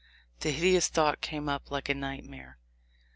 The 0.39 0.49
hideous 0.49 0.87
thought 0.87 1.21
came 1.21 1.47
up 1.47 1.69
like 1.69 1.87
a 1.87 1.93
nightmare. 1.93 2.57